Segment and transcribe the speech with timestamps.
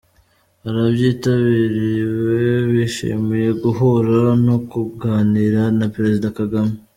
[0.69, 2.37] Ababyitabiriwe
[2.73, 6.73] bishimiye guhura no kuganira na Perezida Kagame.